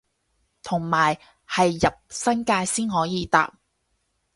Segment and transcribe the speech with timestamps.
[0.63, 1.15] 同埋
[1.47, 3.59] 係入新界先可以搭